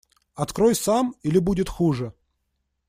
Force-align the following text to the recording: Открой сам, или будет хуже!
Открой 0.33 0.73
сам, 0.73 1.13
или 1.21 1.37
будет 1.37 1.69
хуже! 1.69 2.15